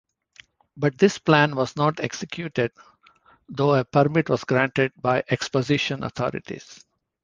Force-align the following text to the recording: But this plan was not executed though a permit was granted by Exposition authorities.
But 0.77 0.97
this 0.97 1.19
plan 1.19 1.55
was 1.55 1.75
not 1.75 1.99
executed 1.99 2.71
though 3.49 3.75
a 3.75 3.85
permit 3.85 4.29
was 4.29 4.43
granted 4.43 4.91
by 4.99 5.23
Exposition 5.29 6.01
authorities. 6.01 6.83